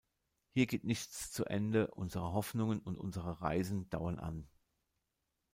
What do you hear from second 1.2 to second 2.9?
zu Ende; unsere Hoffnungen